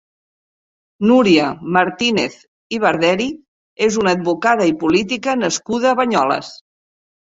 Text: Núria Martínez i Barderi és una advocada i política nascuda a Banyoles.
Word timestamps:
Núria 1.11 1.49
Martínez 1.77 2.39
i 2.77 2.81
Barderi 2.87 3.29
és 3.91 4.01
una 4.05 4.17
advocada 4.21 4.71
i 4.75 4.79
política 4.85 5.41
nascuda 5.47 5.95
a 5.97 6.05
Banyoles. 6.05 6.57